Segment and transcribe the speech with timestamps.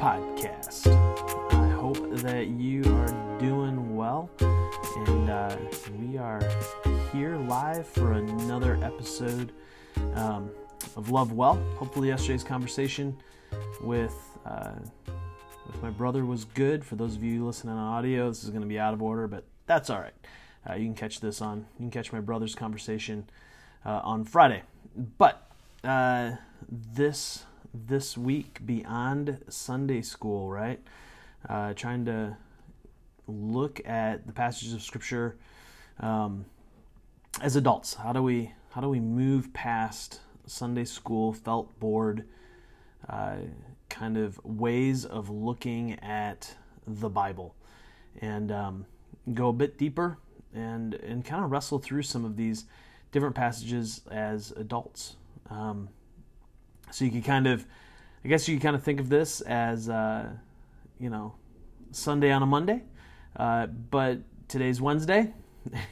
[0.00, 0.86] podcast.
[1.52, 5.54] I hope that you are doing well, and uh,
[5.98, 6.40] we are
[7.12, 9.52] here live for another episode
[10.14, 10.50] um,
[10.96, 11.62] of Love Well.
[11.76, 13.14] Hopefully, yesterday's conversation
[13.82, 14.16] with
[14.46, 14.72] uh,
[15.66, 16.82] with my brother was good.
[16.82, 19.28] For those of you listening on audio, this is going to be out of order,
[19.28, 20.14] but that's all right.
[20.66, 23.28] Uh, you can catch this on you can catch my brother's conversation
[23.84, 24.62] uh, on Friday.
[25.18, 25.46] But
[25.84, 26.36] uh,
[26.70, 30.80] this this week beyond Sunday school, right?
[31.48, 32.36] Uh, trying to
[33.26, 35.36] look at the passages of Scripture
[36.00, 36.44] um,
[37.40, 37.94] as adults.
[37.94, 42.24] How do we how do we move past Sunday school felt board
[43.08, 43.36] uh,
[43.88, 46.54] kind of ways of looking at
[46.86, 47.54] the Bible
[48.20, 48.86] and um,
[49.34, 50.18] go a bit deeper
[50.54, 52.64] and and kind of wrestle through some of these
[53.12, 55.16] different passages as adults.
[55.48, 55.88] Um,
[56.90, 57.66] so you can kind of,
[58.24, 60.28] I guess you can kind of think of this as, uh,
[60.98, 61.34] you know,
[61.92, 62.82] Sunday on a Monday,
[63.36, 65.32] uh, but today's Wednesday,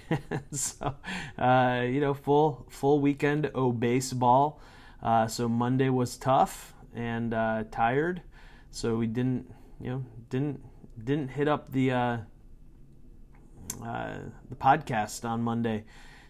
[0.50, 0.94] so
[1.38, 4.60] uh, you know, full full weekend oh baseball.
[5.02, 8.22] Uh, so Monday was tough and uh, tired,
[8.70, 10.60] so we didn't, you know, didn't
[11.04, 12.18] didn't hit up the uh,
[13.80, 15.84] the podcast on Monday.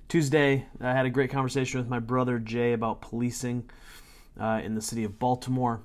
[0.09, 3.69] Tuesday, I had a great conversation with my brother Jay about policing
[4.39, 5.83] uh, in the city of Baltimore.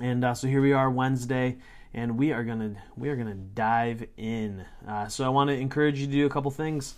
[0.00, 1.58] And uh, so here we are Wednesday,
[1.92, 4.64] and we are gonna we are gonna dive in.
[4.86, 6.94] Uh, so I want to encourage you to do a couple things.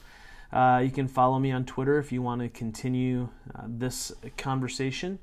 [0.52, 5.18] Uh, you can follow me on Twitter if you want to continue uh, this conversation.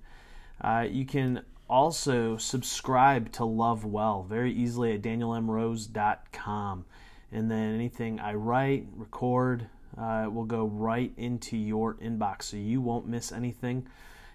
[0.62, 6.86] Uh, you can also subscribe to Love Well very easily at danielmrose.com.
[7.32, 13.08] And then anything I write, record, will go right into your inbox, so you won't
[13.08, 13.88] miss anything.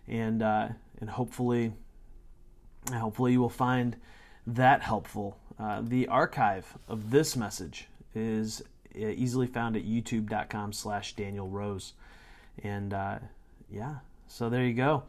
[0.06, 0.45] And
[1.00, 1.73] and hopefully,
[2.92, 3.96] hopefully you will find
[4.46, 5.39] that helpful.
[5.58, 8.63] Uh, the archive of this message is
[8.96, 11.95] uh, easily found at youtube.com slash daniel rose.
[12.63, 13.19] And uh,
[13.70, 13.96] yeah
[14.27, 15.05] so there you go.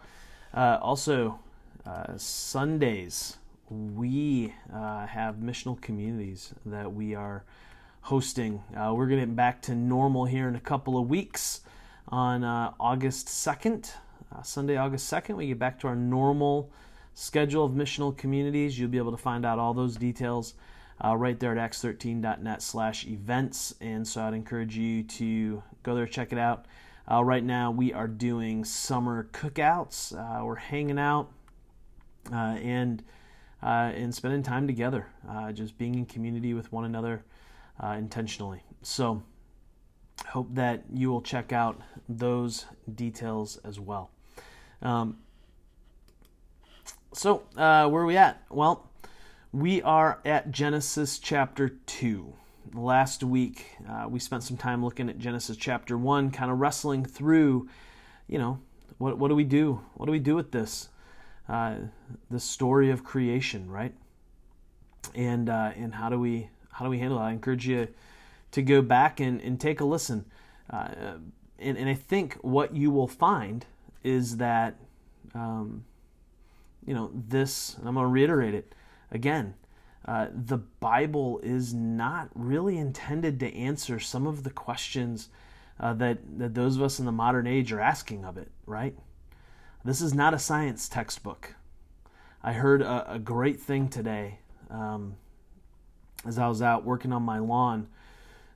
[0.54, 1.40] Uh, also
[1.86, 3.38] uh, sundays
[3.70, 7.44] we uh, have missional communities that we are
[8.02, 8.62] hosting.
[8.72, 11.62] We're getting back to normal here in a couple of weeks
[12.08, 12.44] on
[12.80, 13.92] august 2nd
[14.36, 16.72] uh, Sunday, August 2nd, we get back to our normal
[17.14, 18.78] schedule of missional communities.
[18.78, 20.56] You'll be able to find out all those details
[21.04, 23.76] uh, right there at acts13.net slash events.
[23.82, 26.66] And so I'd encourage you to go there, check it out.
[27.10, 30.14] Uh, right now, we are doing summer cookouts.
[30.14, 31.32] Uh, we're hanging out
[32.32, 33.04] uh, and
[33.62, 35.08] uh, and spending time together,
[35.54, 37.24] just being in community with one another
[37.82, 38.62] intentionally.
[38.84, 39.24] So,
[40.28, 44.12] hope that you will check out those details as well.
[44.86, 45.18] Um,
[47.12, 48.44] so, uh, where are we at?
[48.52, 48.88] Well,
[49.52, 52.32] we are at Genesis chapter 2.
[52.76, 57.04] Last week, uh, we spent some time looking at Genesis chapter 1, kind of wrestling
[57.04, 57.68] through,
[58.28, 58.60] you know,
[59.00, 59.82] what, what do we do?
[59.96, 60.90] What do we do with this?
[61.50, 61.78] Uh,
[62.30, 63.96] the story of creation, right?
[65.16, 67.22] And, uh, and how do we how do we handle it?
[67.24, 67.88] I encourage you
[68.52, 70.26] to go back and, and take a listen.
[70.70, 70.90] Uh,
[71.58, 73.66] and, and I think what you will find
[74.06, 74.76] is that,
[75.34, 75.84] um,
[76.86, 78.76] you know, this, I'm going to reiterate it
[79.12, 79.56] again.
[80.06, 85.30] Uh, the Bible is not really intended to answer some of the questions
[85.80, 88.96] uh, that, that those of us in the modern age are asking of it, right?
[89.84, 91.56] This is not a science textbook.
[92.44, 94.38] I heard a, a great thing today
[94.70, 95.16] um,
[96.28, 97.88] as I was out working on my lawn.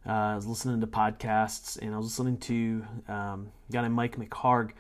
[0.06, 3.96] Uh, I was listening to podcasts and I was listening to um, a guy named
[3.96, 4.72] Mike McHargue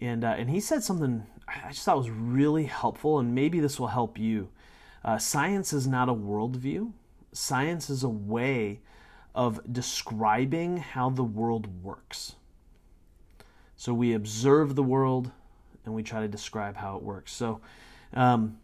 [0.00, 3.80] and uh, and he said something I just thought was really helpful, and maybe this
[3.80, 4.48] will help you.
[5.04, 6.92] Uh, science is not a worldview.
[7.32, 8.80] Science is a way
[9.34, 12.34] of describing how the world works.
[13.76, 15.30] So we observe the world,
[15.84, 17.32] and we try to describe how it works.
[17.32, 17.60] So,
[18.12, 18.58] um,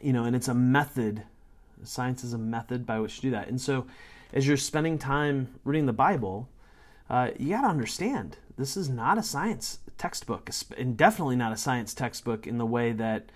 [0.00, 1.22] you know, and it's a method.
[1.82, 3.48] Science is a method by which to do that.
[3.48, 3.86] And so,
[4.32, 6.48] as you're spending time reading the Bible,
[7.08, 11.56] uh, you got to understand this is not a science textbook, and definitely not a
[11.56, 13.30] science textbook in the way that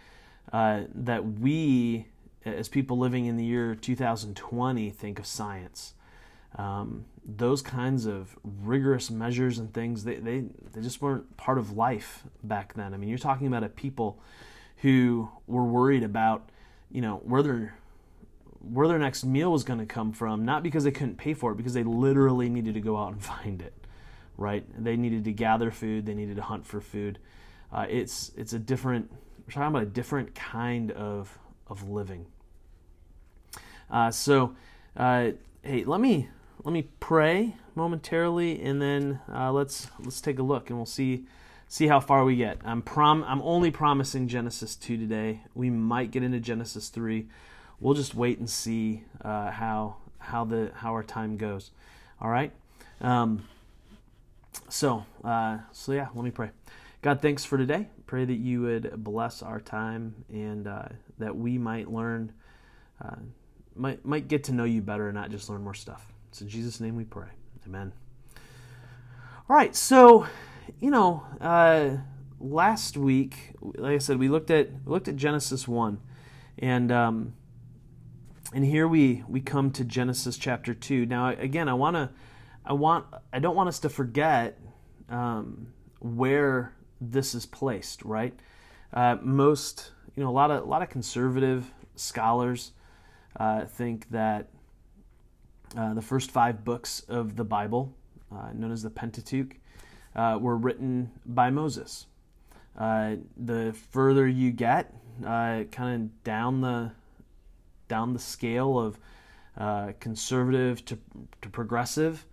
[0.53, 2.06] uh, that we,
[2.44, 5.94] as people living in the year 2020, think of science.
[6.56, 11.73] Um, those kinds of rigorous measures and things, they, they, they just weren't part of
[11.73, 12.94] life back then.
[12.94, 14.20] I mean, you're talking about a people
[14.77, 16.50] who were worried about,
[16.93, 17.75] you know, where their
[18.61, 21.53] where their next meal was going to come from, not because they couldn't pay for
[21.53, 23.83] it, because they literally needed to go out and find it
[24.36, 24.64] right?
[24.82, 27.19] They needed to gather food, they needed to hunt for food.
[27.72, 29.10] Uh, it's it's a different.
[29.46, 32.26] We're talking about a different kind of of living.
[33.90, 34.54] Uh, so,
[34.96, 35.31] uh,
[35.62, 36.28] hey, let me
[36.64, 41.25] let me pray momentarily, and then uh, let's let's take a look, and we'll see
[41.69, 42.58] see how far we get.
[42.64, 45.42] I'm prom I'm only promising Genesis two today.
[45.54, 47.26] We might get into Genesis three.
[47.81, 51.70] We'll just wait and see uh, how how the how our time goes.
[52.20, 52.52] All right.
[53.00, 53.46] Um,
[54.69, 56.51] so uh, so yeah, let me pray.
[57.03, 57.89] God, thanks for today.
[58.06, 62.33] Pray that you would bless our time and uh, that we might learn,
[63.05, 63.17] uh,
[63.77, 66.12] might might get to know you better and not just learn more stuff.
[66.29, 67.29] It's in Jesus' name we pray.
[67.67, 67.93] Amen.
[69.49, 70.27] All right, so
[70.81, 71.99] you know, uh,
[72.41, 76.01] last week, like I said, we looked at looked at Genesis one,
[76.59, 77.35] and um,
[78.55, 81.05] and here we we come to Genesis chapter two.
[81.06, 82.11] Now, again, I want to,
[82.64, 84.58] I want, I don't want us to forget
[85.08, 85.69] um,
[86.00, 88.05] where this is placed.
[88.05, 88.34] Right,
[88.93, 92.72] uh, most, you know, a lot of a lot of conservative scholars
[93.38, 94.49] uh, think that
[95.76, 97.93] uh, the first five books of the Bible,
[98.32, 99.56] uh, known as the Pentateuch,
[100.14, 102.06] uh, were written by Moses.
[102.78, 106.93] Uh, the further you get, kind of down the
[107.88, 108.99] down the scale of
[110.00, 110.99] conservative to,
[111.43, 112.26] to progressive,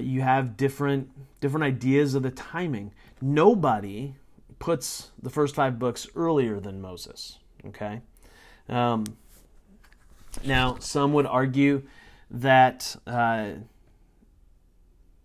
[0.00, 1.10] you have different
[1.40, 2.92] different ideas of the timing.
[3.20, 4.14] Nobody
[4.58, 7.38] puts the first five books earlier than Moses.
[7.66, 8.00] Okay.
[8.68, 9.04] Um,
[10.44, 11.82] now, some would argue
[12.30, 13.52] that uh,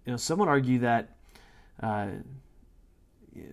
[0.05, 1.15] you know some would argue that
[1.81, 2.07] uh,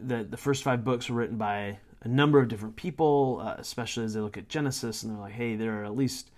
[0.02, 4.04] that the first five books were written by a number of different people, uh, especially
[4.04, 6.30] as they look at Genesis and they're like, hey, there are at least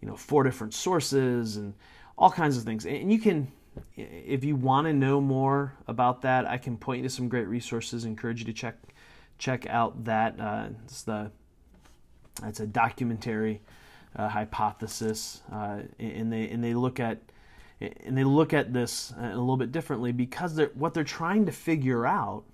[0.00, 1.74] you know four different sources and
[2.16, 2.86] all kinds of things.
[2.86, 3.50] And you can,
[3.96, 7.48] if you want to know more about that, I can point you to some great
[7.48, 8.04] resources.
[8.04, 8.76] Encourage you to check
[9.38, 10.38] check out that.
[10.38, 11.30] Uh, it's the
[12.42, 13.62] it's a documentary
[14.16, 17.18] uh, hypothesis, uh, and they and they look at
[17.80, 21.52] and they look at this a little bit differently because they're, what they're trying to
[21.52, 22.44] figure out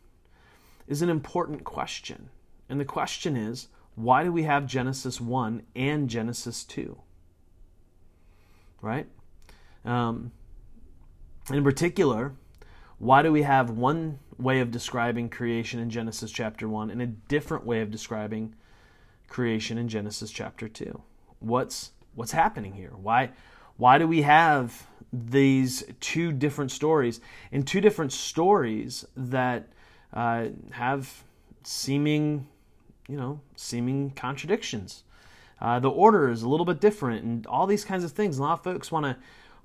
[0.86, 2.30] is an important question,
[2.68, 6.98] and the question is why do we have Genesis one and Genesis two?
[8.80, 9.06] Right.
[9.84, 10.32] Um,
[11.50, 12.32] in particular,
[12.98, 17.06] why do we have one way of describing creation in Genesis chapter 1 and a
[17.06, 18.54] different way of describing
[19.28, 21.02] creation in Genesis chapter 2?
[21.40, 22.92] what's what's happening here?
[22.94, 23.30] Why
[23.76, 27.20] why do we have these two different stories
[27.50, 29.68] and two different stories that
[30.12, 31.24] uh, have
[31.64, 32.46] seeming
[33.08, 35.02] you know seeming contradictions?
[35.60, 38.38] Uh, the order is a little bit different, and all these kinds of things.
[38.38, 39.16] A lot of folks want to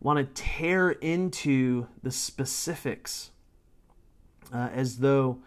[0.05, 3.31] want to tear into the specifics
[4.53, 5.39] uh, as though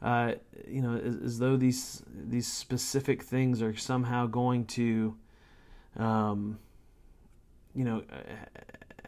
[0.00, 0.32] uh,
[0.68, 5.16] you know as, as, though these these specific things are somehow going to
[5.96, 6.58] um,
[7.74, 8.02] you know,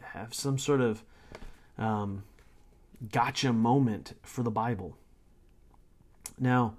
[0.01, 1.03] have some sort of
[1.77, 2.23] um,
[3.11, 4.97] gotcha moment for the Bible.
[6.39, 6.75] Now,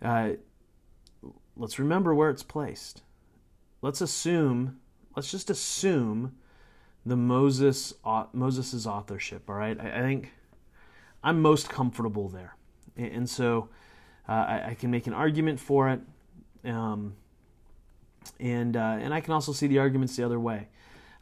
[0.00, 0.30] uh,
[1.56, 3.02] let's remember where it's placed.
[3.82, 4.78] Let's assume,
[5.16, 6.36] let's just assume
[7.06, 7.94] the Moses
[8.32, 9.48] Moses's authorship.
[9.48, 10.32] All right, I, I think
[11.22, 12.56] I'm most comfortable there,
[12.96, 13.68] and, so
[14.28, 16.00] uh, I, I, can make an argument for it.
[16.64, 17.14] Um,
[18.40, 20.68] and uh, and I can also see the arguments the other way.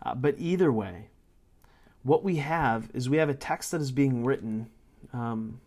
[0.05, 1.09] Uh, but either way,
[2.03, 4.69] what we have is we have a text that is being written
[5.13, 5.61] um,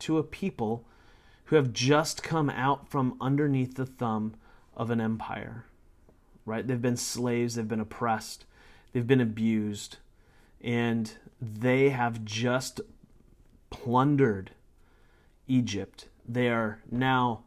[0.00, 0.86] to a people
[1.46, 4.34] who have just come out from underneath the thumb
[4.74, 5.64] of an empire.
[6.44, 6.66] Right?
[6.66, 8.46] They've been slaves, they've been oppressed,
[8.92, 9.98] they've been abused,
[10.60, 12.80] and they have just
[13.70, 14.52] plundered
[15.48, 16.08] Egypt.
[16.28, 17.44] They are now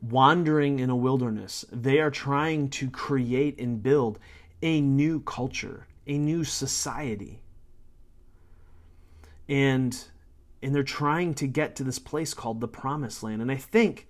[0.00, 1.64] wandering in a wilderness.
[1.70, 4.18] They are trying to create and build
[4.62, 7.42] a new culture, a new society.
[9.48, 10.04] And
[10.60, 13.42] and they're trying to get to this place called the promised land.
[13.42, 14.08] And I think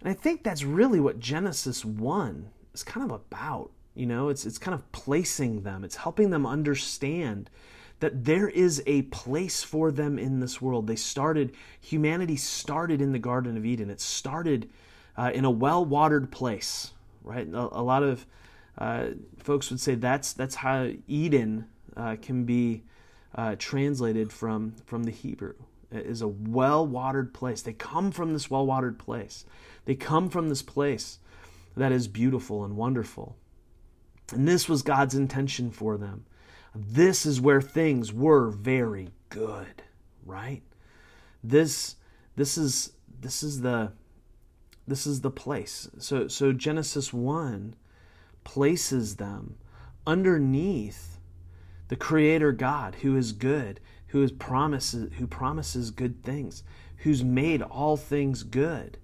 [0.00, 3.70] and I think that's really what Genesis 1 is kind of about.
[3.98, 5.82] You know, it's it's kind of placing them.
[5.82, 7.50] It's helping them understand
[7.98, 10.86] that there is a place for them in this world.
[10.86, 13.90] They started humanity started in the garden of Eden.
[13.90, 14.70] It started
[15.16, 16.92] uh, in a well-watered place,
[17.24, 17.48] right?
[17.48, 18.24] A, a lot of
[18.78, 19.06] uh,
[19.38, 22.84] folks would say that's that's how Eden uh, can be
[23.34, 25.54] uh, translated from from the Hebrew.
[25.90, 27.62] It is a well-watered place.
[27.62, 29.44] They come from this well-watered place.
[29.86, 31.18] They come from this place
[31.76, 33.36] that is beautiful and wonderful.
[34.32, 36.24] And this was God's intention for them.
[36.74, 39.82] This is where things were very good,
[40.24, 40.62] right?
[41.42, 41.96] This
[42.36, 43.92] this is this is the
[44.86, 45.88] this is the place.
[45.98, 47.74] So so Genesis 1
[48.44, 49.56] places them
[50.06, 51.18] underneath
[51.88, 56.62] the creator God who is good, who is promises who promises good things,
[56.98, 58.98] who's made all things good.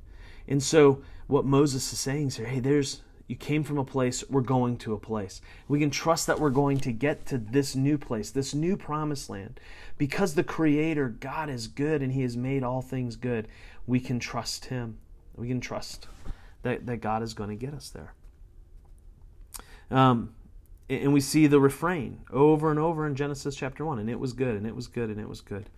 [0.46, 4.22] And so what Moses is saying is here, hey, there's you came from a place,
[4.28, 5.40] we're going to a place.
[5.66, 9.30] We can trust that we're going to get to this new place, this new promised
[9.30, 9.58] land.
[9.96, 13.48] Because the Creator, God, is good and He has made all things good,
[13.86, 14.98] we can trust Him.
[15.36, 16.06] We can trust
[16.62, 18.12] that, that God is going to get us there.
[19.90, 20.34] Um,
[20.90, 24.34] and we see the refrain over and over in Genesis chapter 1 and it was
[24.34, 25.70] good, and it was good, and it was good.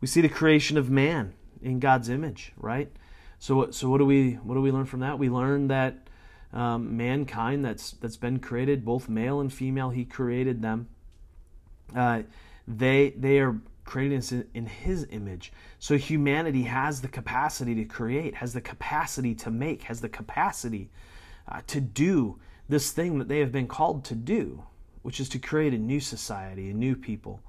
[0.00, 2.90] We see the creation of man in God's image, right?
[3.38, 5.18] So, so what do we what do we learn from that?
[5.18, 6.05] We learn that
[6.56, 10.88] um, mankind that's that's been created, both male and female, He created them.
[11.94, 12.22] Uh,
[12.66, 15.52] they they are created in His image.
[15.78, 20.88] So humanity has the capacity to create, has the capacity to make, has the capacity
[21.46, 24.64] uh, to do this thing that they have been called to do,
[25.02, 27.42] which is to create a new society, a new people,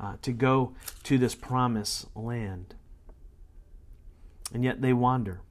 [0.00, 2.74] uh, to go to this promised land.
[4.54, 5.42] And yet they wander.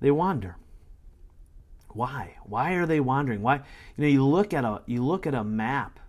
[0.00, 0.56] They wander.
[1.94, 2.36] Why?
[2.44, 3.42] Why are they wandering?
[3.42, 3.56] Why?
[3.56, 3.62] You
[3.98, 6.00] know, you look at a you look at a map,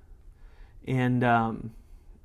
[0.87, 1.71] and um,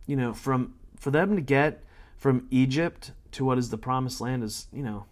[0.06, 1.84] you know, from for them to get
[2.16, 5.06] from Egypt to what is the promised land is you know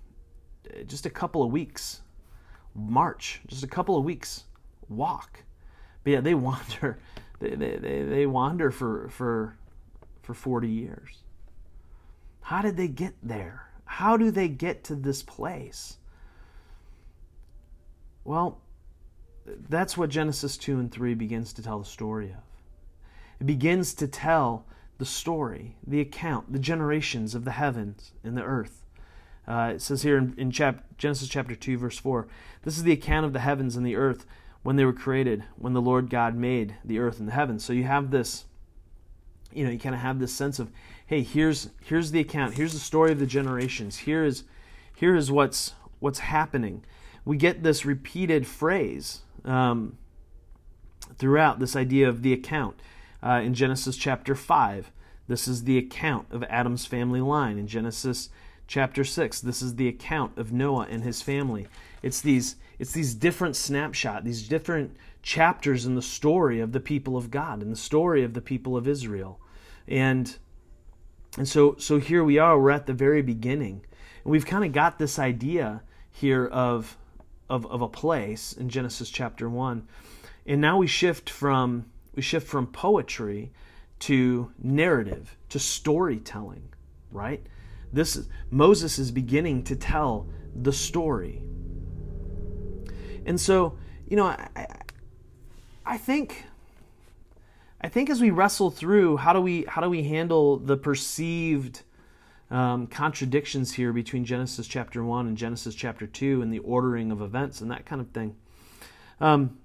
[0.87, 2.03] just a couple of weeks
[2.77, 4.45] march, just a couple of weeks
[4.89, 5.43] walk.
[6.05, 6.99] But yeah, they wander.
[7.39, 9.57] They, they, they, they wander for, for,
[10.23, 11.23] for 40 years.
[12.43, 13.69] How did they get there?
[13.85, 15.99] How do they get to this place?
[18.27, 18.59] Well,
[19.47, 22.43] that's what Genesis 2 and 3 begins to tell the story of.
[23.39, 24.67] It begins to tell
[24.99, 28.83] the story, the account, the generations of the heavens and the earth.
[29.47, 32.27] Uh, it says here in, in chap- Genesis chapter 2, verse 4
[32.63, 34.27] this is the account of the heavens and the earth
[34.65, 37.65] when they were created, when the Lord God made the earth and the heavens.
[37.65, 38.47] So you have this,
[39.53, 40.73] you know, you kind of have this sense of,
[41.07, 44.43] hey, here's here's the account, here's the story of the generations, here is
[44.97, 46.83] here is what's what's happening.
[47.27, 49.99] We get this repeated phrase um,
[51.19, 52.81] throughout this idea of the account
[53.21, 54.93] uh, in Genesis chapter 5.
[55.27, 57.59] This is the account of Adam's family line.
[57.59, 58.31] In Genesis
[58.69, 61.67] chapter 6, this is the account of Noah and his family.
[62.01, 67.17] It's these it's these different snapshot, these different chapters in the story of the people
[67.17, 69.41] of God and the story of the people of Israel.
[69.89, 70.37] And
[71.37, 73.85] and so so here we are, we're at the very beginning.
[74.23, 76.97] And we've kind of got this idea here of
[77.49, 79.87] of of a place in Genesis chapter 1.
[80.47, 83.53] And now we shift from we shift from poetry
[83.99, 86.69] to narrative, to storytelling,
[87.11, 87.45] right?
[87.93, 91.43] This is, Moses is beginning to tell the story
[93.27, 93.77] and so,
[94.09, 94.67] you know, I,
[95.85, 96.45] I think
[97.81, 101.83] I think as we wrestle through how do we how do we handle the perceived
[102.51, 107.21] um, contradictions here between Genesis chapter one and Genesis chapter two and the ordering of
[107.21, 108.37] events and that kind of thing.
[109.21, 109.59] Um,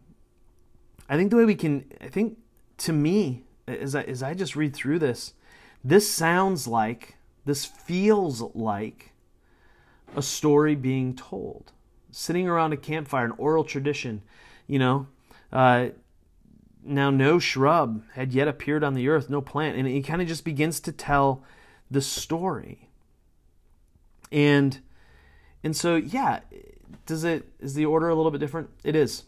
[1.10, 2.38] I think the way we can I think
[2.80, 5.34] to me as I, as I just read through this,
[5.84, 9.14] this sounds like this feels like
[10.16, 11.72] a story being told
[12.12, 14.22] sitting around a campfire, an oral tradition,
[14.68, 15.08] you know.
[15.52, 15.90] Uh,
[16.84, 20.28] now, no shrub had yet appeared on the earth, no plant, and he kind of
[20.28, 21.44] just begins to tell
[21.92, 22.90] the story.
[24.32, 24.80] And
[25.64, 26.40] and so, yeah,
[27.06, 28.70] does it is the order a little bit different?
[28.84, 29.24] It is.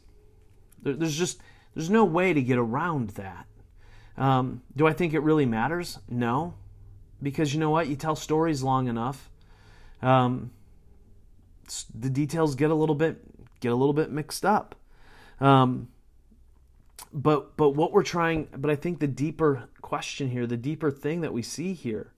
[0.82, 1.41] There, there's just
[1.75, 3.46] there's no way to get around that.
[4.17, 6.00] Um, do I think it really matters?
[6.10, 6.53] No,
[7.22, 7.88] because you know what?
[7.88, 9.29] You tell stories long enough.
[10.01, 10.51] Um,
[11.93, 13.22] the details get a little bit
[13.60, 14.75] get a little bit mixed up.
[15.39, 15.89] Um,
[17.12, 21.22] but but what we're trying, but I think the deeper question here, the deeper thing
[21.22, 22.13] that we see here,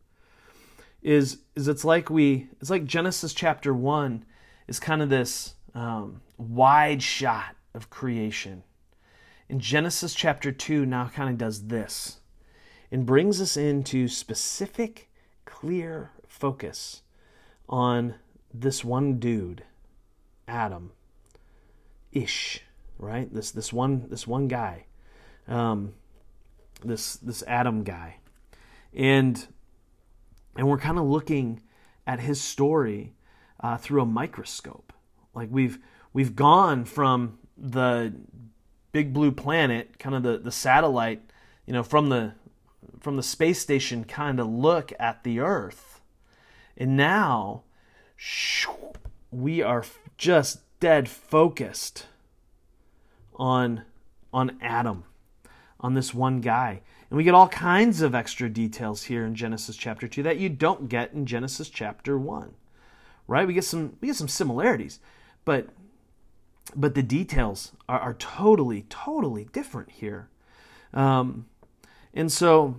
[1.06, 4.26] is is it's like we it's like Genesis chapter one
[4.68, 8.64] is kind of this um, wide shot of creation.
[9.48, 12.18] In Genesis chapter 2 now kind of does this
[12.92, 15.12] and brings us into specific,
[15.46, 17.04] clear focus
[17.70, 18.16] on
[18.52, 19.64] this one dude,
[20.48, 20.92] Adam,
[22.12, 22.64] Ish,
[22.98, 23.32] right?
[23.32, 24.86] This this one this one guy,
[25.48, 25.94] um,
[26.84, 28.16] this this Adam guy,
[28.92, 29.48] and
[30.56, 31.62] and we're kind of looking
[32.08, 33.14] at his story
[33.60, 34.94] uh, through a microscope.
[35.34, 35.80] Like we've
[36.14, 38.14] we've gone from the
[38.92, 41.22] big blue planet, kind of the the satellite,
[41.66, 42.34] you know, from the
[43.00, 46.02] from the space station, kind of look at the Earth,
[46.78, 47.64] and now
[49.32, 49.84] we are
[50.18, 52.06] just dead focused
[53.36, 53.84] on
[54.34, 55.04] on Adam,
[55.80, 56.82] on this one guy.
[57.10, 60.50] And we get all kinds of extra details here in Genesis chapter 2 that you
[60.50, 62.54] don't get in Genesis chapter 1.
[63.28, 63.48] Right?
[63.48, 65.00] We get some we get some similarities,
[65.46, 65.70] but
[66.76, 70.30] but the details are, are totally, totally different here.
[70.94, 71.46] Um,
[72.14, 72.76] and so,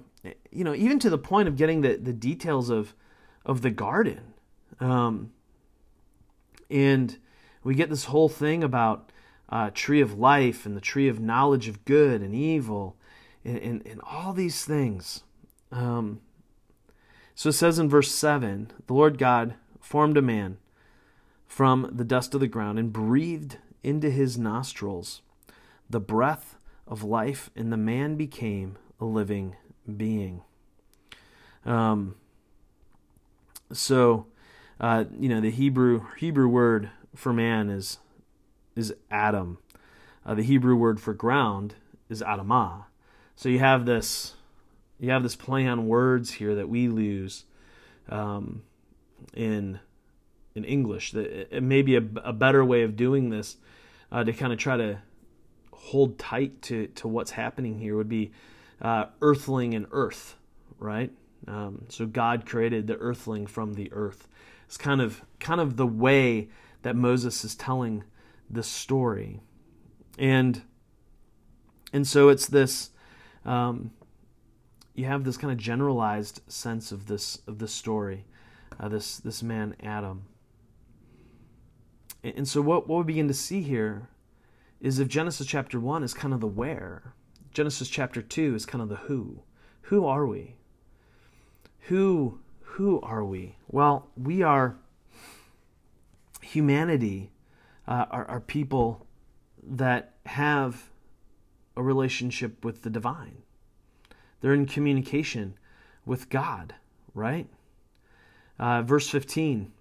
[0.50, 2.94] you know, even to the point of getting the, the details of
[3.44, 4.34] of the garden.
[4.80, 5.32] Um,
[6.68, 7.16] and
[7.62, 9.12] we get this whole thing about
[9.48, 12.96] uh, tree of life and the tree of knowledge of good and evil
[13.46, 15.22] and, and, and all these things.
[15.72, 16.20] Um,
[17.34, 20.58] so it says in verse 7 the Lord God formed a man
[21.46, 25.22] from the dust of the ground and breathed into his nostrils
[25.88, 29.56] the breath of life, and the man became a living
[29.96, 30.42] being.
[31.64, 32.16] Um,
[33.72, 34.26] so,
[34.80, 37.98] uh, you know, the Hebrew Hebrew word for man is
[38.74, 39.58] is Adam.
[40.24, 41.74] Uh, the Hebrew word for ground
[42.08, 42.84] is Adamah.
[43.36, 44.34] So you have this
[44.98, 47.44] you have this play on words here that we lose
[48.08, 48.62] um,
[49.34, 49.78] in
[50.54, 51.12] in English.
[51.12, 53.56] That it may be a, a better way of doing this
[54.10, 54.98] uh, to kind of try to
[55.72, 58.32] hold tight to to what's happening here would be
[58.80, 60.36] uh, earthling and earth,
[60.78, 61.12] right?
[61.46, 64.28] Um, so God created the earthling from the earth.
[64.66, 66.48] It's kind of kind of the way
[66.82, 68.04] that Moses is telling
[68.48, 69.40] the story,
[70.18, 70.62] and
[71.92, 72.90] and so it's this.
[73.46, 73.92] Um,
[74.94, 78.24] you have this kind of generalized sense of this of this story,
[78.78, 80.24] uh, this this man Adam.
[82.22, 84.08] And, and so what what we begin to see here
[84.80, 87.14] is if Genesis chapter one is kind of the where,
[87.52, 89.42] Genesis chapter two is kind of the who.
[89.82, 90.56] Who are we?
[91.82, 93.56] Who who are we?
[93.68, 94.76] Well, we are
[96.42, 97.30] humanity,
[97.86, 99.06] uh, are, are people
[99.62, 100.90] that have
[101.76, 103.42] a relationship with the divine.
[104.40, 105.54] They're in communication
[106.04, 106.74] with God,
[107.14, 107.48] right?
[108.58, 109.72] Uh, verse 15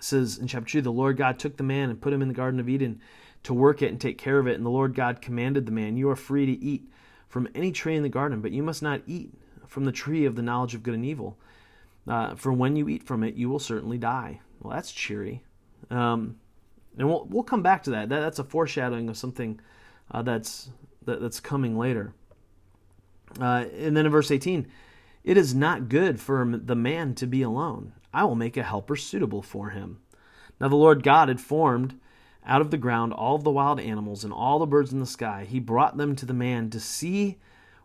[0.00, 2.34] says in chapter 2 The Lord God took the man and put him in the
[2.34, 3.00] Garden of Eden
[3.42, 4.54] to work it and take care of it.
[4.54, 6.88] And the Lord God commanded the man, You are free to eat
[7.28, 9.32] from any tree in the garden, but you must not eat
[9.66, 11.36] from the tree of the knowledge of good and evil.
[12.06, 14.40] Uh, for when you eat from it, you will certainly die.
[14.60, 15.42] Well, that's cheery.
[15.90, 16.36] Um,
[16.96, 18.08] and we'll we'll come back to that.
[18.08, 19.60] that that's a foreshadowing of something
[20.10, 20.70] uh, that's
[21.06, 22.12] that, that's coming later.
[23.40, 24.66] Uh, and then in verse 18,
[25.24, 27.92] it is not good for the man to be alone.
[28.12, 29.98] I will make a helper suitable for him.
[30.60, 31.98] Now the Lord God had formed
[32.46, 35.46] out of the ground all the wild animals and all the birds in the sky.
[35.48, 37.38] He brought them to the man to see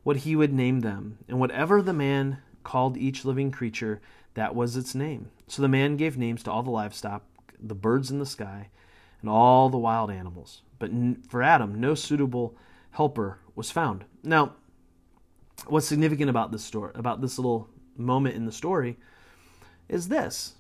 [0.04, 1.18] what he would name them.
[1.28, 4.02] And whatever the man called each living creature,
[4.34, 5.32] that was its name.
[5.48, 7.24] So the man gave names to all the livestock,
[7.60, 8.70] the birds in the sky,
[9.22, 10.62] and all the wild animals.
[10.78, 10.92] But
[11.30, 12.56] for Adam, no suitable
[12.92, 14.06] helper was found.
[14.24, 14.54] Now,
[15.68, 18.98] what's significant about this story, about this little moment in the story,
[19.88, 20.56] is this.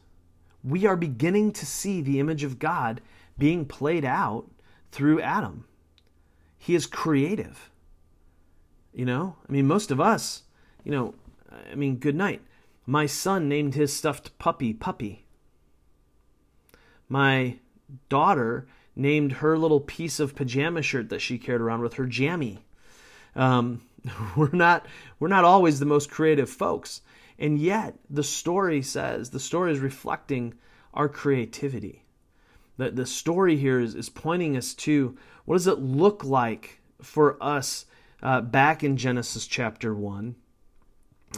[0.63, 3.02] We are beginning to see the image of God
[3.38, 4.46] being played out
[4.92, 5.65] through Adam.
[6.58, 7.70] He is creative.
[8.94, 10.44] You know, I mean, most of us,
[10.84, 11.13] you know,
[11.72, 12.42] I mean, good night.
[12.86, 15.26] My son named his stuffed puppy Puppy.
[17.08, 17.60] My
[18.10, 22.60] daughter named her little piece of pajama shirt that she carried around with her Jammy.
[23.36, 23.82] Um,
[24.36, 24.86] we're not
[25.19, 27.02] we're not always the most creative folks,
[27.38, 30.54] and yet the story says the story is reflecting
[30.93, 32.04] our creativity.
[32.78, 37.41] The the story here is, is pointing us to what does it look like for
[37.41, 37.86] us
[38.21, 40.36] uh, back in Genesis chapter one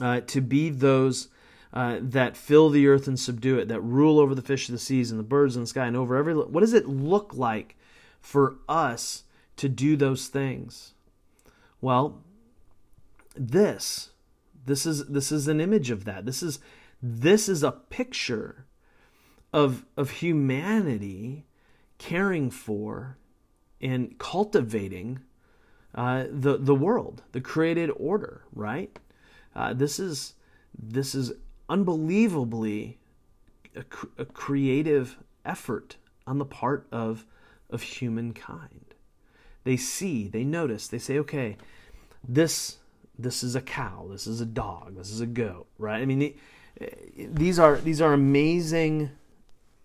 [0.01, 1.29] uh, to be those
[1.73, 4.79] uh, that fill the earth and subdue it, that rule over the fish of the
[4.79, 6.33] seas and the birds in the sky and over every.
[6.33, 7.77] What does it look like
[8.19, 9.23] for us
[9.57, 10.93] to do those things?
[11.79, 12.21] Well,
[13.35, 14.09] this
[14.65, 16.25] this is this is an image of that.
[16.25, 16.59] This is
[17.01, 18.65] this is a picture
[19.53, 21.45] of of humanity
[21.97, 23.17] caring for
[23.79, 25.19] and cultivating
[25.95, 28.43] uh, the the world, the created order.
[28.53, 28.97] Right?
[29.55, 30.33] Uh, this is
[30.77, 31.33] this is
[31.71, 32.99] unbelievably
[33.75, 33.83] a,
[34.17, 35.95] a creative effort
[36.27, 37.25] on the part of
[37.69, 38.93] of humankind.
[39.63, 41.55] They see, they notice, they say, okay,
[42.27, 42.77] this
[43.17, 46.01] this is a cow, this is a dog, this is a goat, right?
[46.01, 46.33] I mean,
[47.17, 49.11] these are these are amazing.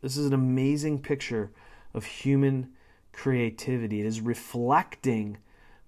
[0.02, 1.50] This is an amazing picture
[1.94, 2.70] of human
[3.12, 4.00] creativity.
[4.00, 5.38] It is reflecting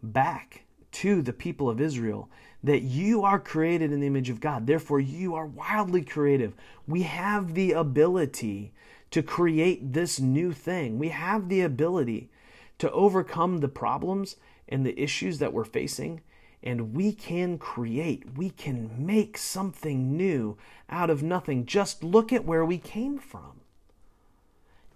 [0.02, 2.30] back to the people of Israel
[2.68, 4.66] that you are created in the image of God.
[4.66, 6.54] Therefore, you are wildly creative.
[6.86, 8.72] We have the ability
[9.10, 10.98] to create this new thing.
[10.98, 12.30] We have the ability
[12.78, 14.36] to overcome the problems
[14.68, 16.20] and the issues that we're facing,
[16.62, 20.58] and we can create, we can make something new
[20.90, 21.64] out of nothing.
[21.64, 23.60] Just look at where we came from.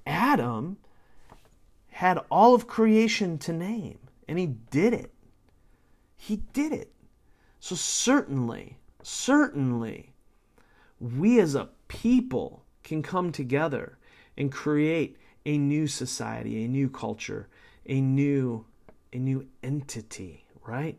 [0.07, 0.77] Adam
[1.89, 5.13] had all of creation to name, and he did it.
[6.17, 6.93] He did it.
[7.63, 10.11] So, certainly, certainly,
[10.99, 13.99] we as a people can come together
[14.37, 17.47] and create a new society, a new culture,
[17.87, 18.65] a new
[19.13, 20.99] a new entity, right?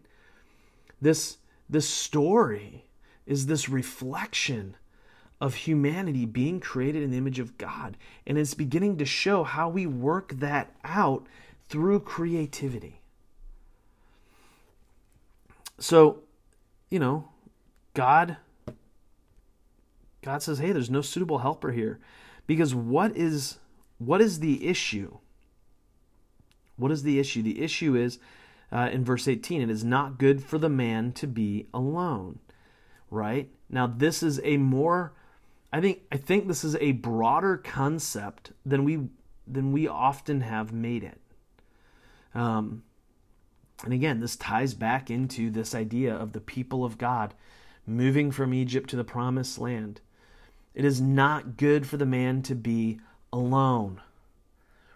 [1.01, 1.35] This
[1.69, 2.85] this story
[3.25, 4.77] is this reflection
[5.41, 7.97] of humanity being created in the image of God.
[8.25, 11.27] And it's beginning to show how we work that out
[11.67, 13.01] through creativity.
[15.77, 16.23] So,
[16.93, 17.27] you know,
[17.95, 18.37] God
[20.21, 21.99] God says, "Hey, there's no suitable helper here."
[22.45, 23.57] Because what is
[23.97, 25.17] what is the issue?
[26.75, 27.41] What is the issue?
[27.41, 28.19] The issue is
[28.71, 32.37] uh, in verse 18 it is not good for the man to be alone.
[33.09, 33.49] Right?
[33.71, 35.13] Now this is a more
[35.71, 39.07] I think I think this is a broader concept than we
[39.47, 41.19] than we often have made it.
[42.35, 42.83] Um,
[43.83, 47.33] and again, this ties back into this idea of the people of God
[47.85, 49.99] moving from Egypt to the promised land.
[50.73, 52.99] It is not good for the man to be
[53.31, 54.01] alone.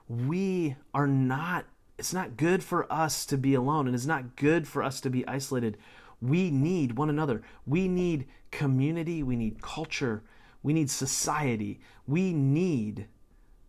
[0.08, 1.66] We are not,
[1.98, 5.10] it's not good for us to be alone, and it's not good for us to
[5.10, 5.78] be isolated.
[6.22, 7.44] We need one another.
[7.66, 9.22] We need community.
[9.22, 10.24] We need culture.
[10.64, 11.80] We need society.
[12.08, 13.08] We need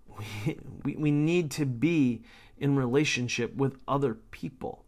[0.07, 2.23] we, we we need to be
[2.59, 4.85] in relationship with other people.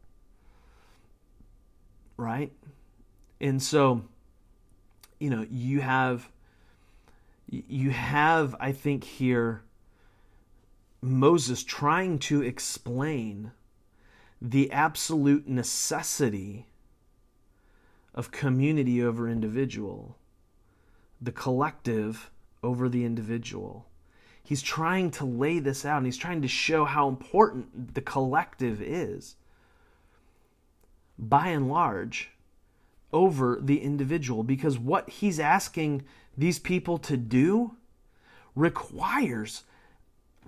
[2.21, 2.53] Right?
[3.41, 4.03] And so,
[5.19, 6.29] you know, you have
[7.49, 9.63] you have, I think, here
[11.01, 13.53] Moses trying to explain
[14.41, 16.67] the absolute necessity
[18.15, 20.19] of community over individual,
[21.23, 22.31] the collective
[22.63, 23.87] over the individual.
[24.43, 28.83] He's trying to lay this out and he's trying to show how important the collective
[28.83, 29.37] is.
[31.21, 32.31] By and large,
[33.13, 36.03] over the individual because what he's asking
[36.37, 37.77] these people to do
[38.55, 39.65] requires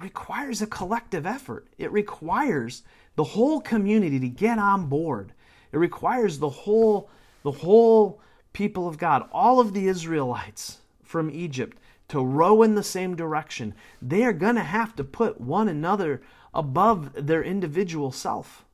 [0.01, 1.69] requires a collective effort.
[1.79, 2.83] It requires
[3.15, 5.33] the whole community to get on board.
[5.71, 7.11] It requires the whole
[7.43, 8.21] the whole
[8.53, 13.75] people of God, all of the Israelites from Egypt to row in the same direction.
[14.01, 16.23] They are going to have to put one another
[16.55, 18.65] above their individual self.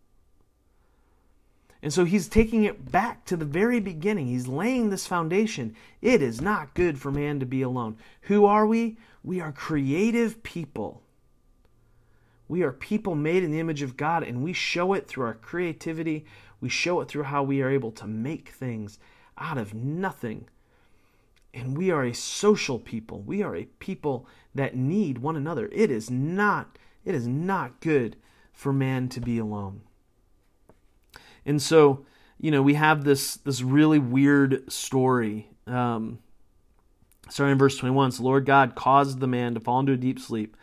[1.82, 4.26] And so he's taking it back to the very beginning.
[4.26, 5.76] He's laying this foundation.
[6.02, 7.96] It is not good for man to be alone.
[8.22, 8.98] Who are we?
[9.22, 11.02] We are creative people.
[12.48, 15.34] We are people made in the image of God, and we show it through our
[15.34, 16.24] creativity.
[16.60, 18.98] We show it through how we are able to make things
[19.36, 20.48] out of nothing.
[21.54, 23.20] And we are a social people.
[23.20, 25.68] We are a people that need one another.
[25.72, 28.16] It is not it is not good
[28.52, 29.80] for man to be alone.
[31.48, 32.04] And so,
[32.38, 35.48] you know, we have this this really weird story.
[35.66, 36.18] Um,
[37.28, 40.20] starting in verse 21, so Lord God caused the man to fall into a deep
[40.20, 40.56] sleep.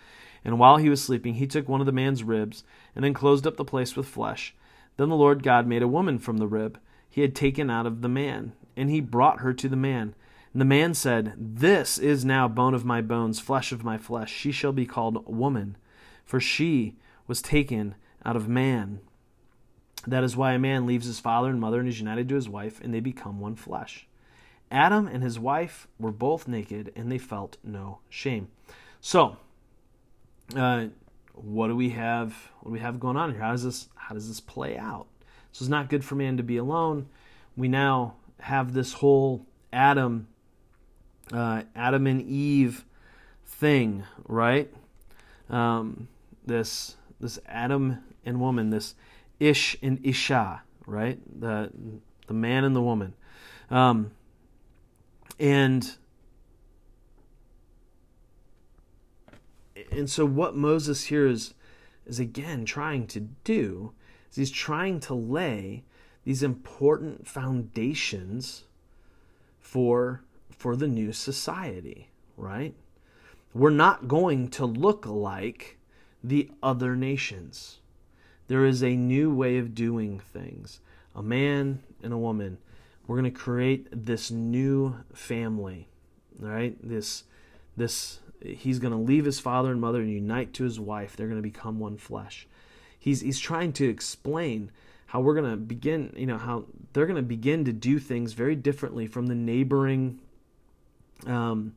[0.43, 2.63] And while he was sleeping, he took one of the man's ribs
[2.95, 4.55] and then closed up the place with flesh.
[4.97, 8.01] Then the Lord God made a woman from the rib he had taken out of
[8.01, 10.13] the man, and he brought her to the man.
[10.51, 14.31] And the man said, This is now bone of my bones, flesh of my flesh.
[14.31, 15.77] She shall be called woman,
[16.25, 17.95] for she was taken
[18.25, 18.99] out of man.
[20.07, 22.49] That is why a man leaves his father and mother and is united to his
[22.49, 24.07] wife, and they become one flesh.
[24.71, 28.49] Adam and his wife were both naked, and they felt no shame.
[29.01, 29.37] So,
[30.55, 30.87] uh,
[31.33, 32.51] what do we have?
[32.61, 33.41] What do we have going on here?
[33.41, 33.89] How does this?
[33.95, 35.07] How does this play out?
[35.51, 37.07] So it's not good for man to be alone.
[37.55, 40.27] We now have this whole Adam,
[41.31, 42.85] uh, Adam and Eve
[43.45, 44.71] thing, right?
[45.49, 46.07] Um,
[46.45, 48.95] this this Adam and woman, this
[49.39, 51.19] Ish and Isha, right?
[51.39, 51.71] The
[52.27, 53.13] the man and the woman.
[53.69, 54.11] Um,
[55.39, 55.95] and
[59.91, 61.53] and so what Moses here is
[62.05, 63.93] is again trying to do
[64.29, 65.83] is he's trying to lay
[66.23, 68.63] these important foundations
[69.59, 72.73] for for the new society, right?
[73.53, 75.77] We're not going to look like
[76.23, 77.79] the other nations.
[78.47, 80.79] There is a new way of doing things.
[81.15, 82.57] A man and a woman.
[83.07, 85.87] We're going to create this new family,
[86.39, 86.77] right?
[86.81, 87.23] This
[87.77, 91.15] this he's going to leave his father and mother and unite to his wife.
[91.15, 92.47] They're going to become one flesh.
[92.97, 94.71] He's he's trying to explain
[95.07, 98.33] how we're going to begin, you know, how they're going to begin to do things
[98.33, 100.19] very differently from the neighboring
[101.25, 101.75] um,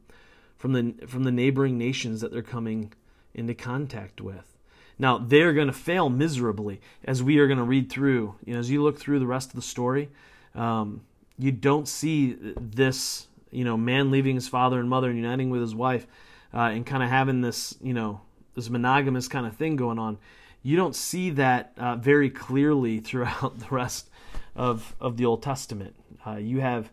[0.57, 2.93] from the from the neighboring nations that they're coming
[3.35, 4.58] into contact with.
[4.99, 8.35] Now they're going to fail miserably, as we are going to read through.
[8.45, 10.09] You know, as you look through the rest of the story,
[10.55, 11.03] um,
[11.39, 15.61] you don't see this, you know, man leaving his father and mother and uniting with
[15.61, 16.07] his wife,
[16.53, 18.21] uh, and kind of having this, you know,
[18.55, 20.19] this monogamous kind of thing going on.
[20.63, 24.11] You don't see that uh, very clearly throughout the rest
[24.57, 25.95] of of the Old Testament.
[26.27, 26.91] Uh, you have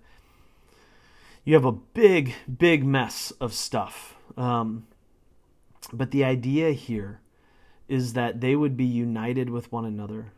[1.46, 4.16] you have a big, big mess of stuff.
[4.36, 4.88] Um,
[5.94, 7.22] but the idea here
[7.88, 10.32] is that they would be united with one another.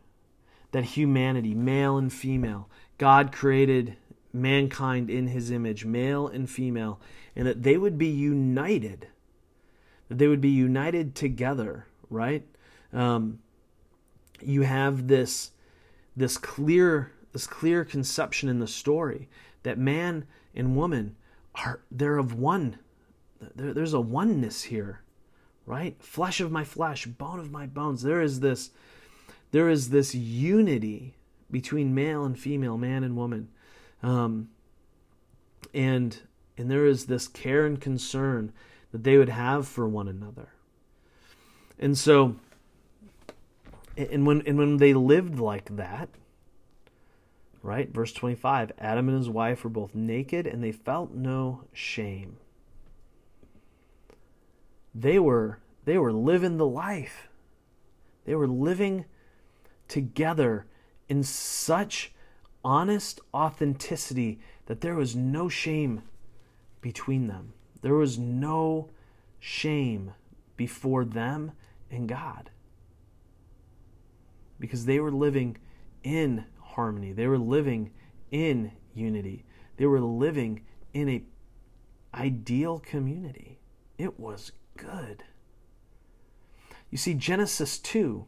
[0.72, 3.96] That humanity, male and female, God created
[4.32, 7.00] mankind in his image, male and female,
[7.34, 9.08] and that they would be united.
[10.08, 12.46] That they would be united together, right?
[12.92, 13.40] Um,
[14.40, 15.52] you have this
[16.16, 19.28] this clear this clear conception in the story
[19.62, 21.16] that man and woman
[21.54, 22.78] are they're of one.
[23.54, 25.02] There, there's a oneness here,
[25.68, 26.02] right?
[26.02, 28.02] Flesh of my flesh, bone of my bones.
[28.02, 28.70] There is this
[29.50, 31.14] there is this unity
[31.50, 33.48] between male and female, man and woman.
[34.02, 34.48] Um,
[35.74, 36.18] and
[36.56, 38.52] and there is this care and concern
[38.92, 40.48] that they would have for one another.
[41.78, 42.36] And so
[43.96, 46.08] and when and when they lived like that,
[47.62, 47.92] right?
[47.92, 52.38] Verse 25 Adam and his wife were both naked and they felt no shame.
[54.94, 57.28] They were they were living the life.
[58.24, 59.06] They were living
[59.88, 60.66] together
[61.08, 62.12] in such
[62.62, 66.02] honest authenticity that there was no shame
[66.82, 67.54] between them.
[67.80, 68.90] There was no
[69.40, 70.12] shame
[70.56, 71.52] before them
[71.90, 72.50] and God.
[74.60, 75.56] Because they were living
[76.02, 77.12] in harmony.
[77.12, 77.92] They were living
[78.30, 79.44] in unity.
[79.76, 81.22] They were living in a
[82.14, 83.58] ideal community.
[83.96, 85.24] It was good.
[86.90, 88.24] You see Genesis 2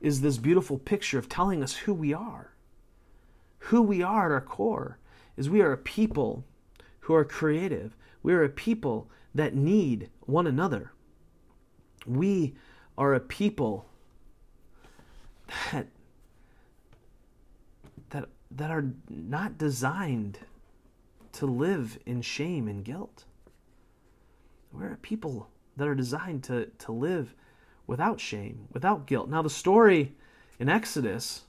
[0.00, 2.54] is this beautiful picture of telling us who we are.
[3.64, 4.98] Who we are at our core
[5.36, 6.44] is we are a people
[7.00, 7.96] who are creative.
[8.22, 10.92] We are a people that need one another.
[12.06, 12.54] We
[12.98, 13.86] are a people
[15.72, 15.86] that
[18.10, 20.38] that that are not designed
[21.32, 23.24] to live in shame and guilt.
[24.72, 25.48] We're a people
[25.80, 27.34] that are designed to, to live
[27.86, 29.30] without shame, without guilt.
[29.30, 30.14] Now, the story
[30.58, 31.44] in Exodus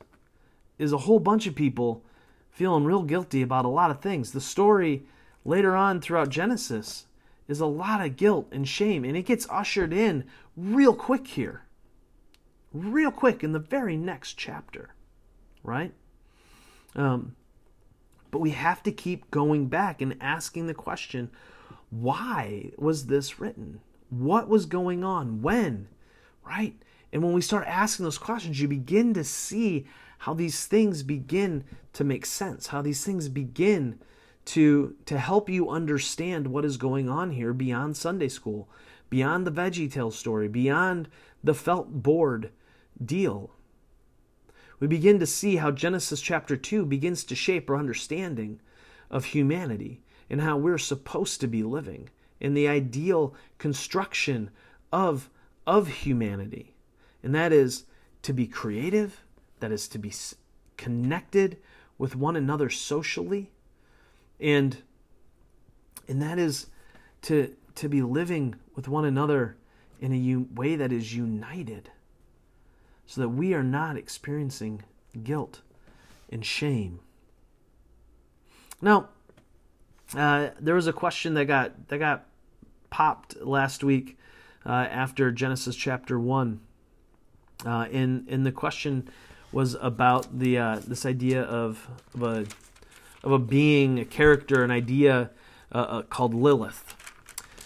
[0.79, 2.05] is a whole bunch of people
[2.49, 4.31] feeling real guilty about a lot of things.
[4.31, 5.03] The story
[5.43, 7.07] later on throughout Genesis
[7.49, 10.23] is a lot of guilt and shame, and it gets ushered in
[10.55, 11.63] real quick here.
[12.71, 14.95] Real quick in the very next chapter,
[15.61, 15.93] right?
[16.95, 17.35] Um,
[18.31, 21.31] but we have to keep going back and asking the question
[21.89, 23.81] why was this written?
[24.11, 25.41] What was going on?
[25.41, 25.87] When?
[26.45, 26.75] Right?
[27.11, 29.87] And when we start asking those questions, you begin to see
[30.19, 33.99] how these things begin to make sense, how these things begin
[34.45, 38.69] to, to help you understand what is going on here beyond Sunday school,
[39.09, 41.09] beyond the Veggie Tale story, beyond
[41.43, 42.51] the felt board
[43.03, 43.51] deal
[44.81, 48.59] we begin to see how Genesis chapter 2 begins to shape our understanding
[49.11, 52.09] of humanity and how we're supposed to be living
[52.41, 54.49] in the ideal construction
[54.91, 55.29] of,
[55.65, 56.73] of humanity.
[57.23, 57.85] And that is
[58.23, 59.23] to be creative,
[59.59, 60.11] that is to be
[60.75, 61.57] connected
[61.97, 63.51] with one another socially,
[64.39, 64.77] and,
[66.07, 66.67] and that is
[67.21, 69.55] to, to be living with one another
[69.99, 71.91] in a way that is united
[73.05, 74.81] so that we are not experiencing
[75.23, 75.61] guilt
[76.29, 76.99] and shame.
[78.81, 79.09] Now,
[80.15, 82.25] uh, there was a question that got that got
[82.91, 84.19] popped last week
[84.65, 86.59] uh, after Genesis chapter one,
[87.65, 89.09] uh, and and the question
[89.51, 92.45] was about the uh, this idea of, of a
[93.23, 95.31] of a being, a character, an idea
[95.71, 96.95] uh, uh, called Lilith.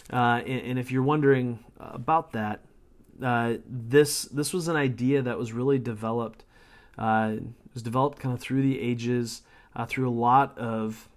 [0.10, 2.62] And, and, if you're wondering about that,
[3.22, 6.44] uh, this this was an idea that was really developed.
[6.98, 7.36] Uh,
[7.74, 9.42] was developed kind of through the ages,
[9.76, 11.10] uh, through a lot of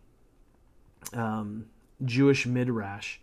[1.12, 1.66] um,
[2.04, 3.18] Jewish midrash.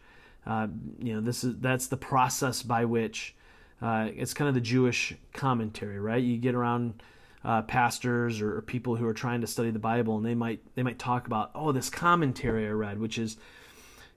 [0.45, 0.67] Uh,
[0.99, 3.35] you know, this is that's the process by which
[3.81, 6.21] uh, it's kind of the Jewish commentary, right?
[6.21, 7.01] You get around
[7.43, 10.59] uh, pastors or, or, people who are trying to study the Bible, and they might
[10.75, 13.37] they might talk about, oh, this commentary I read, which is,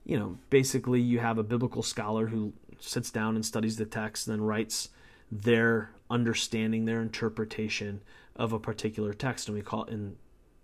[0.04, 4.26] you know, basically you have a biblical scholar who sits down and studies the text,
[4.26, 4.88] and then writes
[5.30, 8.00] their understanding, their interpretation
[8.34, 10.16] of a particular text, and we call it, and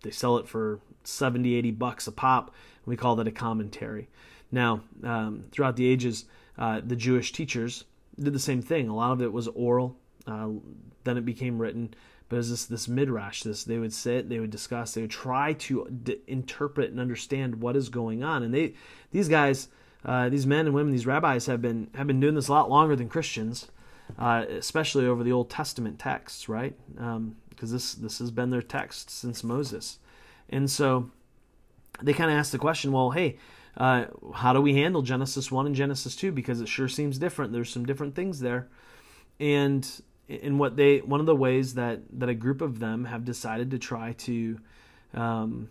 [0.03, 4.09] they sell it for 70, 80 bucks a pop, and we call that a commentary.
[4.55, 7.85] Now, um, throughout the ages, uh, the Jewish teachers
[8.19, 8.89] did the same thing.
[8.89, 9.97] A lot of it was oral,
[10.29, 10.51] uh,
[11.03, 11.93] then it became written.
[12.29, 15.55] But as this this midrash, this they would sit, they would discuss, they would try
[15.55, 18.45] to d- interpret and understand what is going on.
[18.45, 18.75] And they,
[19.11, 19.69] these guys,
[20.05, 22.71] uh, these men and women, these rabbis have been have been doing this a lot
[22.71, 23.69] longer than Christians,
[24.19, 26.75] uh, especially over the Old Testament texts, right?
[26.95, 29.99] Because um, this this has been their text since Moses,
[30.49, 31.11] and so
[32.03, 33.37] they kind of asked the question, well, hey,
[33.77, 36.33] uh, how do we handle Genesis 1 and Genesis 2?
[36.33, 37.53] Because it sure seems different.
[37.53, 38.69] There's some different things there.
[39.41, 39.89] And
[40.29, 43.71] in what they, one of the ways that, that a group of them have decided
[43.73, 44.59] to try to,
[45.13, 45.69] um,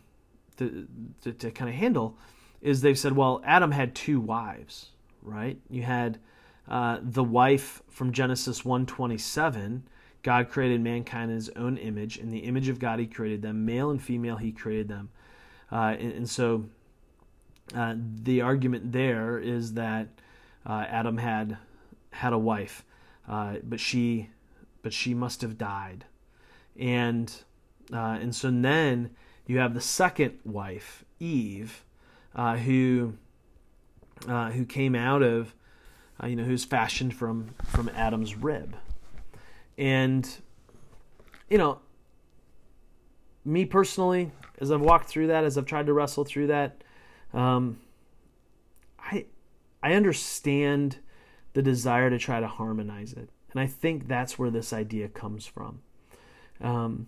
[0.57, 0.87] to,
[1.21, 2.17] to, to kind of handle
[2.61, 4.89] is they've said, well, Adam had two wives,
[5.21, 5.57] right?
[5.69, 6.19] You had
[6.67, 9.83] uh, the wife from Genesis 127.
[10.23, 12.17] God created mankind in his own image.
[12.17, 13.65] In the image of God, he created them.
[13.65, 15.09] Male and female, he created them.
[15.71, 16.65] Uh, and, and so
[17.75, 20.07] uh, the argument there is that
[20.65, 21.57] uh, Adam had
[22.11, 22.85] had a wife,
[23.27, 24.29] uh, but she
[24.81, 26.05] but she must have died,
[26.77, 27.33] and
[27.91, 29.11] uh, and so then
[29.47, 31.83] you have the second wife, Eve,
[32.35, 33.13] uh, who
[34.27, 35.53] who came out of
[36.25, 38.75] you know who's fashioned from from Adam's rib,
[39.77, 40.37] and
[41.49, 41.79] you know
[43.45, 46.83] me personally, as I've walked through that, as I've tried to wrestle through that,
[47.33, 47.79] um,
[48.99, 49.25] I
[49.81, 50.97] I understand
[51.53, 55.45] the desire to try to harmonize it, and I think that's where this idea comes
[55.45, 55.81] from.
[56.61, 57.07] Um,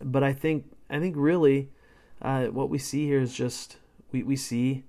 [0.00, 1.70] but I think I think really
[2.22, 3.76] uh, what we see here is just
[4.12, 4.84] we, we see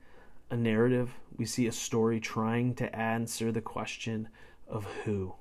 [0.49, 4.29] a narrative, we see a story trying to answer the question
[4.67, 5.35] of who.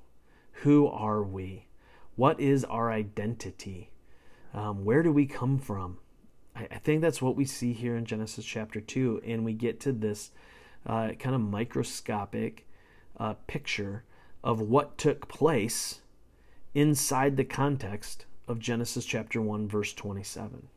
[0.63, 1.67] Who are we?
[2.15, 3.91] What is our identity?
[4.53, 5.99] Um, where do we come from?
[6.71, 9.21] I, think that's what we see here in Genesis chapter 2.
[9.25, 10.31] And we get to this
[10.85, 12.67] uh, kind of microscopic
[13.19, 14.03] uh, picture
[14.43, 16.01] of what took place
[16.73, 20.67] inside the context of Genesis chapter 1, verse 27.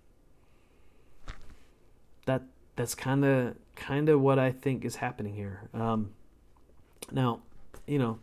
[2.27, 2.43] That
[2.77, 5.69] that's kind of kind of what I think is happening here.
[5.75, 6.13] Um,
[7.11, 7.41] now,
[7.87, 8.19] you know,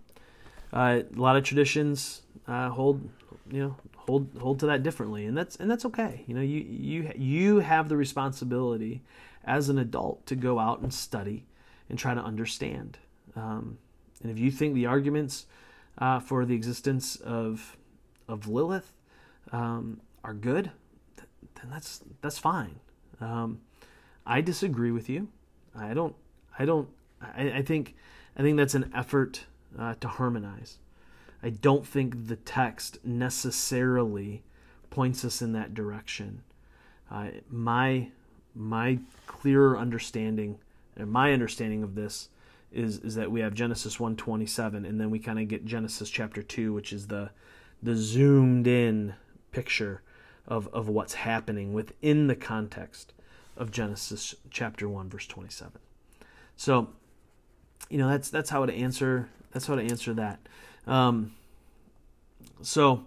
[0.72, 3.10] uh, a lot of traditions uh, hold
[3.52, 3.76] you know
[4.10, 6.24] hold hold to that differently, and that's and that's okay.
[6.28, 9.02] You know, you you you have the responsibility
[9.44, 11.46] as an adult to go out and study
[11.90, 12.98] and try to understand.
[13.36, 13.78] Um,
[14.22, 15.46] and if you think the arguments
[15.98, 17.78] uh, for the existence of
[18.28, 18.94] of Lilith
[19.52, 20.72] um, are good,
[21.16, 22.80] then that's that's fine.
[23.22, 23.62] Um,
[24.26, 25.28] I disagree with you.
[25.78, 26.16] I don't.
[26.58, 26.90] I don't.
[27.22, 27.96] I, I think.
[28.38, 29.46] I think that's an effort
[29.78, 30.78] uh, to harmonize.
[31.42, 34.44] I don't think the text necessarily
[34.90, 36.44] points us in that direction.
[37.10, 38.10] Uh, my
[38.56, 40.60] my clearer understanding
[40.96, 42.30] and my understanding of this
[42.72, 46.42] is is that we have Genesis 127 and then we kind of get Genesis chapter
[46.42, 47.30] 2 which is the
[47.82, 49.14] the zoomed in
[49.52, 50.02] picture
[50.48, 53.14] of of what's happening within the context
[53.56, 55.80] of Genesis chapter 1 verse 27.
[56.58, 56.90] So
[57.90, 60.40] you know that's that's how to answer that's how to answer that.
[60.90, 61.36] Um,
[62.62, 63.06] so,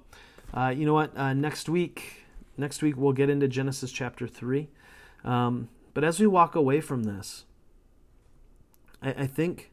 [0.55, 1.17] uh, you know what?
[1.17, 2.25] Uh, next week,
[2.57, 4.69] next week we'll get into Genesis chapter three.
[5.25, 7.45] Um, but as we walk away from this,
[9.03, 9.73] I, I think,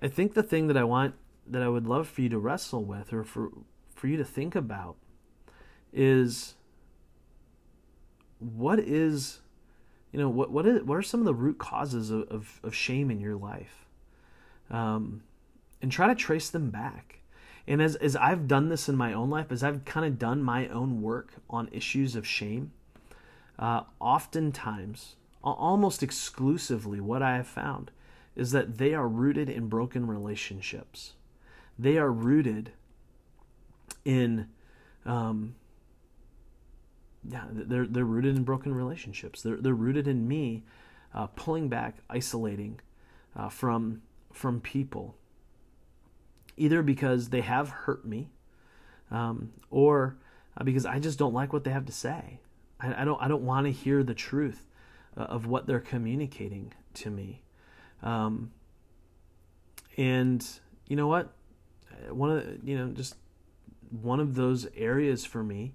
[0.00, 2.84] I think the thing that I want, that I would love for you to wrestle
[2.84, 3.50] with, or for
[3.94, 4.96] for you to think about,
[5.92, 6.54] is
[8.38, 9.40] what is,
[10.12, 12.74] you know, what what is what are some of the root causes of of, of
[12.74, 13.86] shame in your life?
[14.70, 15.22] Um,
[15.80, 17.20] and try to trace them back.
[17.66, 20.42] And as, as I've done this in my own life, as I've kind of done
[20.42, 22.72] my own work on issues of shame,
[23.58, 27.90] uh, oftentimes, almost exclusively, what I have found
[28.34, 31.12] is that they are rooted in broken relationships.
[31.78, 32.72] They are rooted
[34.04, 34.48] in,
[35.04, 35.56] um,
[37.28, 39.42] yeah, they're they're rooted in broken relationships.
[39.42, 40.64] They're they're rooted in me
[41.12, 42.80] uh, pulling back, isolating
[43.36, 44.02] uh, from
[44.32, 45.17] from people
[46.58, 48.30] either because they have hurt me
[49.10, 50.18] um, or
[50.56, 52.40] uh, because I just don't like what they have to say.
[52.80, 54.66] I, I don't I don't want to hear the truth
[55.16, 57.42] uh, of what they're communicating to me.
[58.02, 58.52] Um,
[59.96, 60.46] and
[60.86, 61.32] you know what?
[62.10, 63.16] One of the, you know just
[63.90, 65.74] one of those areas for me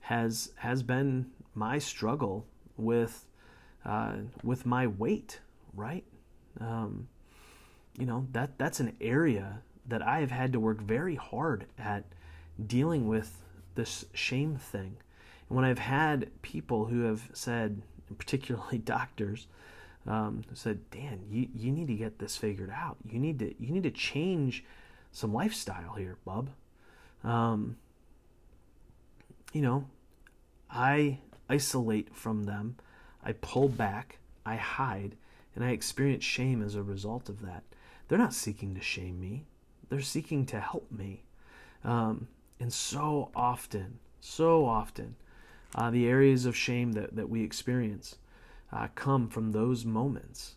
[0.00, 2.46] has has been my struggle
[2.76, 3.26] with
[3.84, 5.40] uh, with my weight,
[5.74, 6.04] right?
[6.60, 7.08] Um,
[7.98, 12.04] you know that that's an area that I have had to work very hard at
[12.64, 13.42] dealing with
[13.74, 14.96] this shame thing.
[15.48, 17.82] And when I've had people who have said,
[18.18, 19.46] particularly doctors,
[20.06, 22.96] um, said, "Dan, you, you need to get this figured out.
[23.04, 24.64] You need to you need to change
[25.10, 26.50] some lifestyle here, bub."
[27.24, 27.76] Um,
[29.52, 29.88] you know,
[30.70, 31.18] I
[31.48, 32.76] isolate from them,
[33.22, 35.16] I pull back, I hide,
[35.54, 37.64] and I experience shame as a result of that.
[38.06, 39.46] They're not seeking to shame me;
[39.88, 41.24] they're seeking to help me.
[41.84, 42.28] Um,
[42.58, 45.16] and so often, so often,
[45.74, 48.16] uh, the areas of shame that, that we experience
[48.72, 50.56] uh, come from those moments.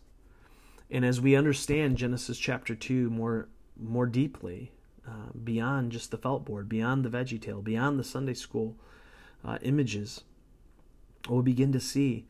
[0.90, 4.72] And as we understand Genesis chapter 2 more, more deeply,
[5.06, 8.76] uh, beyond just the felt board, beyond the veggie tale, beyond the Sunday school
[9.44, 10.24] uh, images,
[11.28, 12.26] what we begin to see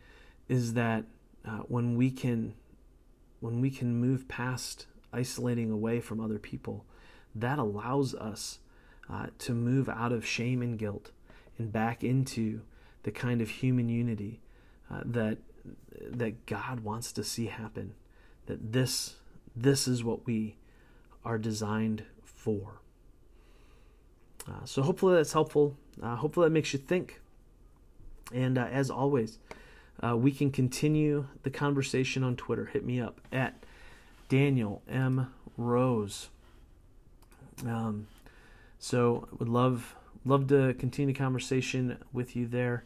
[0.49, 1.05] is that
[1.47, 2.55] uh, when we can
[3.41, 6.85] when we can move past isolating away from other people,
[7.35, 8.59] that allows us
[9.11, 11.11] uh, to move out of shame and guilt
[11.59, 12.63] and back into
[13.03, 14.41] the kind of human unity
[14.91, 15.39] uh, that
[16.01, 17.95] that God wants to see happen.
[18.47, 19.17] That this
[19.55, 20.57] this is what we
[21.25, 22.81] are designed for.
[24.49, 25.77] Uh, so hopefully that's helpful.
[26.03, 27.21] Uh, hopefully that makes you think.
[28.33, 29.39] And uh, as always,
[30.03, 32.67] uh, we can continue the conversation on Twitter.
[32.67, 33.65] Hit me up at
[34.29, 36.31] Daniel M Rose.
[37.67, 38.07] Um,
[38.79, 39.95] so would love
[40.25, 42.85] love to continue the conversation with you there.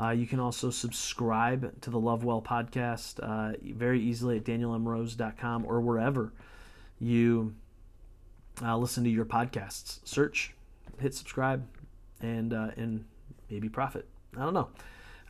[0.00, 5.64] Uh, you can also subscribe to the Love Well podcast uh, very easily at danielmrose.com
[5.66, 6.32] or wherever
[6.98, 7.54] you
[8.62, 10.00] uh, listen to your podcasts.
[10.04, 10.52] Search,
[10.98, 11.64] hit subscribe,
[12.20, 13.04] and uh, and
[13.50, 14.06] maybe profit.
[14.36, 14.68] I don't know.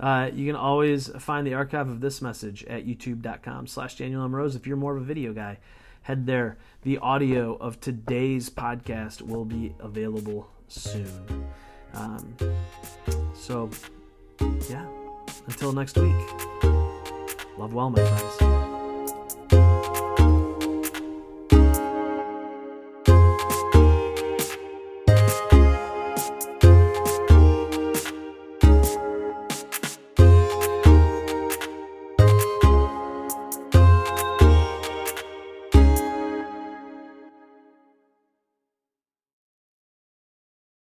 [0.01, 4.66] Uh, you can always find the archive of this message at youtube.com slash Daniel if
[4.66, 5.59] you're more of a video guy
[6.05, 6.57] head there.
[6.82, 11.46] The audio of today's podcast will be available soon.
[11.94, 12.36] Um,
[13.34, 13.70] so,
[14.68, 14.86] yeah,
[15.46, 16.14] until next week,
[17.59, 18.53] love well, my friends.